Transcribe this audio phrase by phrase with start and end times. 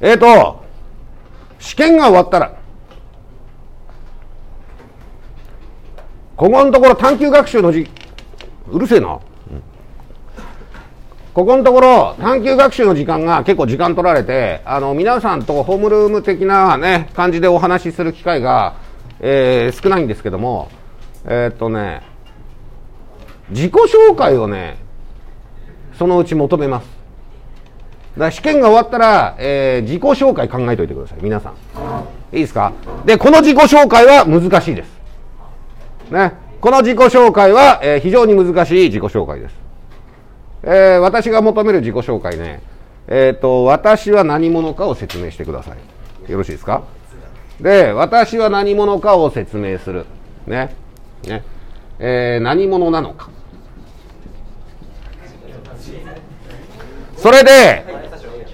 [0.00, 0.64] えっ、と、
[1.58, 2.56] 試験が終わったら、
[6.36, 7.86] ここのところ探究学習のじ、
[8.70, 9.20] うるせえな。
[11.34, 18.76] ここのところ探究学習の時間が結構時間取られて、あの、皆さんとホームルーム的なね、感じでお話しする機会が、
[19.20, 20.70] えー少ないんですけども、
[21.26, 22.02] えーっとね、
[23.50, 24.78] 自己紹介をね、
[25.98, 26.99] そのうち求めます。
[28.20, 31.54] から試験が終わったら、えー自己紹介考えておいてください、皆さん。
[32.32, 32.72] いいですか？
[33.04, 34.88] で、この自己紹介は難しいです。
[36.10, 36.34] ね。
[36.60, 39.54] この自己紹介は、えー非常に難しい自己紹介です。
[40.62, 42.62] えー私が求める自己紹介ね、
[43.08, 45.72] えっ、と、私は何者かを説明してくださ
[46.28, 46.30] い。
[46.30, 46.82] よろしいですか？
[47.60, 50.04] で、私は何者かを説明する。
[50.46, 50.76] ね。
[51.26, 51.42] ね。
[51.98, 53.30] えー何者なのか。
[57.16, 57.84] それで、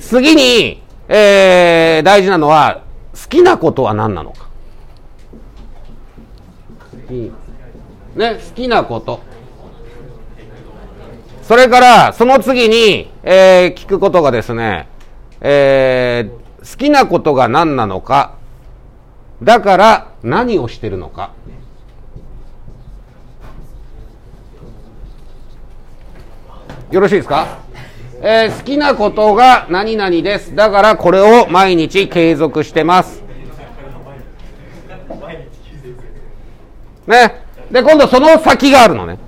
[0.00, 4.48] 次に、えー大事なのは、好きなことは何なのか。
[8.16, 9.20] ね、好きなこと。
[11.42, 14.88] それから、その次に、えー聞くことがですね、
[15.40, 18.34] えー好きなことが何なのか、
[19.42, 21.30] だから何をしてるのか。
[26.90, 27.58] よろしいですか、
[28.20, 30.54] えー好きなことが何々です。
[30.54, 33.22] だからこれを毎日継続してます。
[37.06, 37.42] ね。
[37.70, 39.18] で、今度その先があるのね。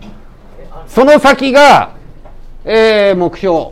[0.88, 1.92] その先が、
[2.64, 3.70] えー目標。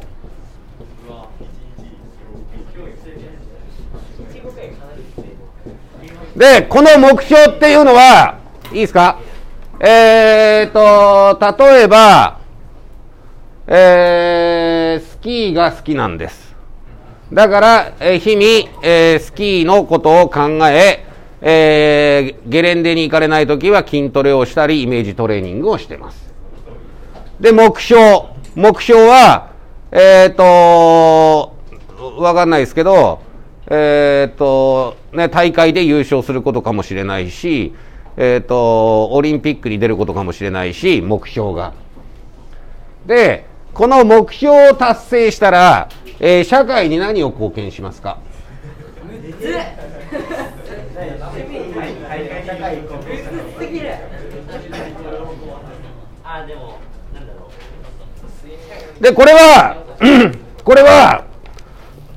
[6.36, 8.38] で、この目標っていうのは、
[8.72, 9.19] いいですか？
[9.80, 12.38] えーと、例えば、
[13.70, 16.56] えースキーが好きなんです。
[17.30, 21.05] だから、えー日々、えースキーのことを考え、
[21.42, 26.32] えーゲレンデに行かれないときは筋トレをしたり、イメージトレーニングをしてます。
[27.41, 28.22] で、目標。
[28.56, 29.50] 目標は、
[29.92, 31.54] えっ、と、
[32.19, 33.21] わかんないですけど、
[33.69, 37.75] えっ、と、ね、大会で優勝することかもしれないし、
[38.16, 41.75] えっ、と、オリンピックに出ることかもしれないし、目標が。
[43.06, 43.44] で、
[43.78, 48.19] この目標を達成したら、えー社会に何を貢献しますか？
[59.00, 59.77] で、これは、
[60.65, 61.25] これは、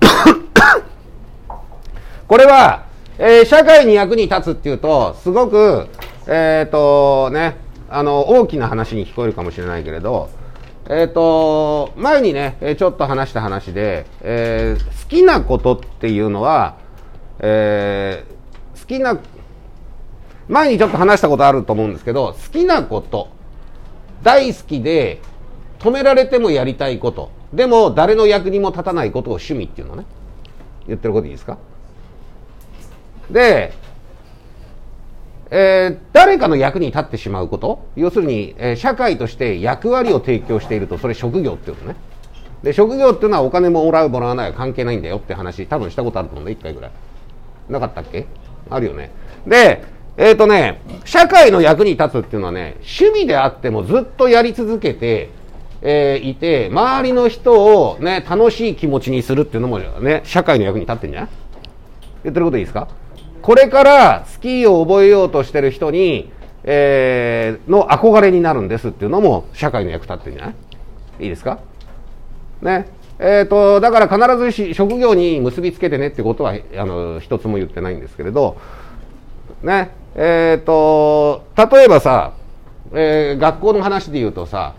[2.27, 2.85] これは、
[3.19, 5.85] えー社会に役に立つっていうと、すごく、
[6.25, 7.57] えっ、とね、
[7.87, 10.31] あの、大きな話に聞こえるかもしれないけれど、
[10.89, 16.77] えっ、と、前にね、ちょっと話した話で、えー好きなことっていうのは、
[17.39, 19.19] えー好きな、
[20.47, 23.29] 前にちょっと話したことあると思うんですけど、好きなこと、
[24.23, 25.19] 大好きで
[25.79, 30.05] 止められてもやりたいことでも誰の役にも立たないことを趣味っていうのね
[30.87, 31.57] 言ってることいいですか？
[33.31, 33.73] で、
[35.51, 37.85] えー誰かの役に立ってしまうこと？
[37.95, 40.97] 要するに、えー社会として役割を提供していると。
[40.97, 41.95] それ職業っていうのね。
[42.63, 45.65] で職業っていうのはお金ももらうもらわないは関係ないんだよって話。
[45.67, 46.91] 多分したことあると思うんだ1回ぐらい。
[47.69, 48.25] なかったっけ？
[48.69, 49.11] あるよね。
[49.45, 49.83] で、
[50.17, 55.29] えっ、とね、社会の役に立つっていうのはね、趣味であってもずっとやり続けて、
[55.81, 61.29] えいて、周りの人をね、楽しい気持ちにするっていうのもね、社会の役に立ってんじゃん？
[62.23, 62.87] 言ってることいいですか？
[63.41, 66.31] これからスキーを覚えようとしてる人に、
[66.63, 70.55] えーの憧れになるんですっていうのも社会の役立ってるんじゃない？
[71.23, 71.59] いいですか？
[72.61, 72.87] ね。
[73.19, 78.57] えー、とだから必ずし職業に結びつけてねってことはあの一つも言ってないんですけれど、
[79.61, 79.91] ね。
[80.15, 82.33] えー、と例えばさ、
[82.93, 84.75] えー学校の話で言うとさ、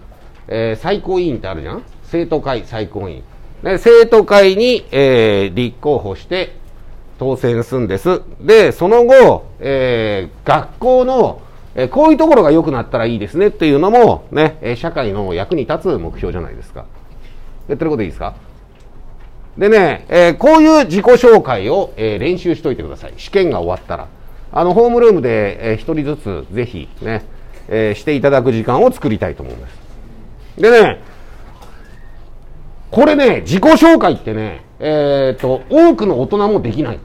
[0.49, 1.83] えー最高委員ってあるじゃん？
[2.05, 3.25] 生徒会最高委員、
[3.63, 6.57] ね、生徒会に、えー立候補して
[7.23, 11.41] 当選するんですでその後、えー学校の
[11.77, 16.85] えーこういうところが良くなったらいいですねっていうのもね、え社会の役に立つ目標じゃないですか。
[17.69, 18.35] やってることいいですか？
[19.57, 23.13] でね、えーこういう自己紹介を、えー練習しといてください。
[23.17, 24.09] 試験が終わったら。
[24.51, 27.23] あの、ホームルームで、えー一人ずつぜひね、
[27.69, 30.61] えーしていただく時間を作りたいと思います。
[30.61, 31.01] でね、
[32.91, 36.99] これね、自己紹介ってね、えっ、と、多くの大人もできない。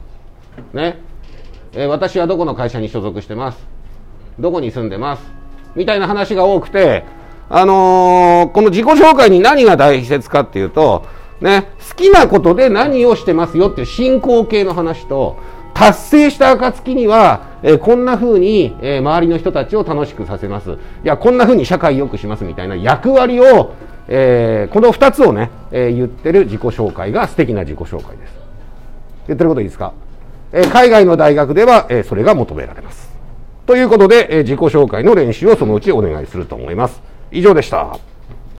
[0.72, 0.98] ね。
[1.72, 3.58] えー私はどこの会社に所属してます？
[4.38, 5.22] どこに住んでます？
[5.74, 7.04] みたいな話が多くて、
[7.50, 11.06] あのーこの自己紹介に何が大切かっていうと、
[11.40, 15.36] ね、好きなことで何をしてますよっていう進行形の話と
[15.74, 23.74] 達成した暁には、えーこんな風に、え周りの人たちを楽しくさせますいやこんな風に社会良くしますみたいな役割を、
[24.08, 28.34] えーこの2つをね、え言ってる自己紹介が素敵な自己紹介です
[29.28, 29.92] 言ってることいいですか、
[30.52, 33.10] え海外の大学では、えそれが求められます。
[33.66, 37.02] ということで、え自己紹介の練習をそのうちお願いすると思います。
[37.30, 37.98] 以上でした。